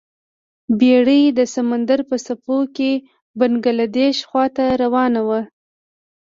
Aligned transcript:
بیړۍ 0.79 1.23
د 1.37 1.39
سمندر 1.53 1.99
په 2.09 2.15
څپو 2.25 2.57
کې 2.75 2.91
بنګلادیش 3.39 4.17
خواته 4.29 4.65
روانه 4.83 5.21
وه. 5.27 5.41